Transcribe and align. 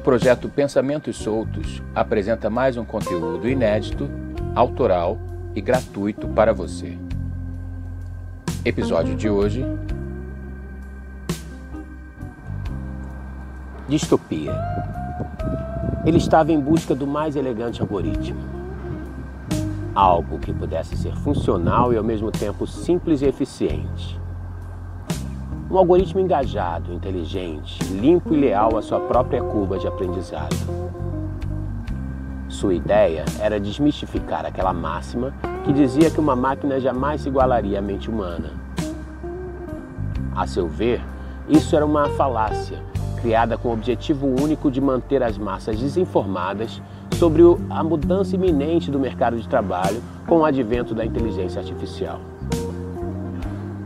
projeto 0.00 0.48
Pensamentos 0.48 1.16
Soltos 1.16 1.82
apresenta 1.94 2.48
mais 2.48 2.76
um 2.76 2.84
conteúdo 2.84 3.48
inédito, 3.48 4.10
autoral 4.54 5.18
e 5.54 5.60
gratuito 5.60 6.26
para 6.28 6.52
você. 6.52 6.96
Episódio 8.64 9.14
de 9.14 9.28
hoje: 9.28 9.64
Distopia. 13.88 14.54
Ele 16.04 16.18
estava 16.18 16.52
em 16.52 16.60
busca 16.60 16.94
do 16.94 17.06
mais 17.06 17.36
elegante 17.36 17.80
algoritmo. 17.80 18.40
Algo 19.94 20.38
que 20.38 20.52
pudesse 20.52 20.96
ser 20.96 21.14
funcional 21.16 21.92
e 21.92 21.96
ao 21.96 22.04
mesmo 22.04 22.30
tempo 22.30 22.66
simples 22.66 23.22
e 23.22 23.26
eficiente. 23.26 24.19
Um 25.70 25.78
algoritmo 25.78 26.20
engajado, 26.20 26.92
inteligente, 26.92 27.80
limpo 27.92 28.34
e 28.34 28.36
leal 28.36 28.76
à 28.76 28.82
sua 28.82 28.98
própria 28.98 29.40
curva 29.40 29.78
de 29.78 29.86
aprendizado. 29.86 30.56
Sua 32.48 32.74
ideia 32.74 33.24
era 33.38 33.60
desmistificar 33.60 34.44
aquela 34.44 34.72
máxima 34.72 35.32
que 35.64 35.72
dizia 35.72 36.10
que 36.10 36.18
uma 36.18 36.34
máquina 36.34 36.80
jamais 36.80 37.20
se 37.20 37.28
igualaria 37.28 37.78
à 37.78 37.82
mente 37.82 38.10
humana. 38.10 38.50
A 40.34 40.44
seu 40.44 40.66
ver, 40.66 41.00
isso 41.48 41.76
era 41.76 41.86
uma 41.86 42.08
falácia, 42.10 42.78
criada 43.22 43.56
com 43.56 43.68
o 43.68 43.72
objetivo 43.72 44.26
único 44.26 44.72
de 44.72 44.80
manter 44.80 45.22
as 45.22 45.38
massas 45.38 45.78
desinformadas 45.78 46.82
sobre 47.12 47.42
a 47.70 47.84
mudança 47.84 48.34
iminente 48.34 48.90
do 48.90 48.98
mercado 48.98 49.38
de 49.38 49.48
trabalho 49.48 50.02
com 50.26 50.38
o 50.38 50.44
advento 50.44 50.96
da 50.96 51.06
inteligência 51.06 51.60
artificial. 51.60 52.20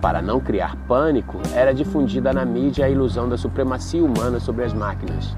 Para 0.05 0.21
não 0.21 0.39
criar 0.39 0.77
pânico, 0.87 1.41
era 1.55 1.73
difundida 1.73 2.31
na 2.31 2.45
mídia 2.45 2.85
a 2.85 2.91
ilusão 2.91 3.27
da 3.27 3.39
supremacia 3.39 4.05
humana 4.05 4.39
sobre 4.39 4.63
as 4.63 4.75
máquinas. 4.75 5.35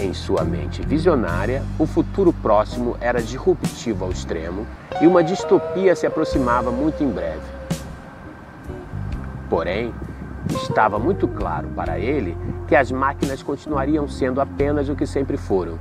Em 0.00 0.14
sua 0.14 0.44
mente 0.44 0.82
visionária, 0.82 1.64
o 1.80 1.84
futuro 1.84 2.32
próximo 2.32 2.96
era 3.00 3.20
disruptivo 3.20 4.04
ao 4.04 4.12
extremo 4.12 4.64
e 5.00 5.08
uma 5.08 5.24
distopia 5.24 5.96
se 5.96 6.06
aproximava 6.06 6.70
muito 6.70 7.02
em 7.02 7.10
breve. 7.10 7.42
Porém, 9.50 9.92
estava 10.62 10.96
muito 10.96 11.26
claro 11.26 11.66
para 11.74 11.98
ele 11.98 12.38
que 12.68 12.76
as 12.76 12.92
máquinas 12.92 13.42
continuariam 13.42 14.06
sendo 14.06 14.40
apenas 14.40 14.88
o 14.88 14.94
que 14.94 15.06
sempre 15.08 15.36
foram 15.36 15.76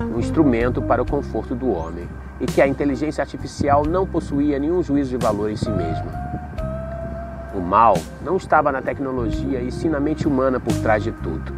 um 0.00 0.18
instrumento 0.18 0.80
para 0.80 1.02
o 1.02 1.06
conforto 1.06 1.54
do 1.54 1.70
homem 1.70 2.08
e 2.40 2.46
que 2.46 2.62
a 2.62 2.66
inteligência 2.66 3.20
artificial 3.20 3.84
não 3.84 4.06
possuía 4.06 4.58
nenhum 4.58 4.82
juízo 4.82 5.10
de 5.10 5.22
valor 5.22 5.50
em 5.50 5.56
si 5.56 5.70
mesma. 5.70 6.31
O 7.54 7.60
mal 7.60 7.94
não 8.24 8.36
estava 8.36 8.72
na 8.72 8.80
tecnologia 8.80 9.60
e 9.60 9.70
sim 9.70 9.88
na 9.88 10.00
mente 10.00 10.26
humana 10.26 10.58
por 10.58 10.72
trás 10.80 11.02
de 11.02 11.12
tudo. 11.12 11.52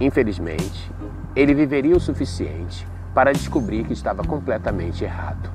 Infelizmente, 0.00 0.90
ele 1.34 1.54
viveria 1.54 1.96
o 1.96 2.00
suficiente 2.00 2.86
para 3.14 3.32
descobrir 3.32 3.84
que 3.84 3.92
estava 3.92 4.24
completamente 4.24 5.04
errado. 5.04 5.50